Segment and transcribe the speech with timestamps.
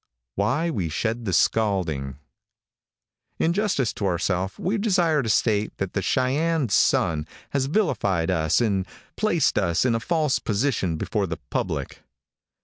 [0.33, 2.17] WHY WE SHED THE SCALDING.
[3.37, 8.61] |IN justice to ourself we desire to state that the Cheyenne Sun has villified us
[8.61, 12.01] and placed us in a false position before the public.